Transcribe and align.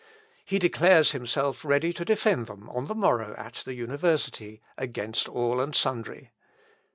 He 0.43 0.57
declares 0.57 1.11
himself 1.11 1.63
ready 1.63 1.93
to 1.93 2.03
defend 2.03 2.47
them 2.47 2.67
on 2.71 2.85
the 2.85 2.95
morrow 2.95 3.35
at 3.37 3.53
the 3.63 3.75
university, 3.75 4.59
against 4.75 5.29
all 5.29 5.61
and 5.61 5.75
sundry. 5.75 6.31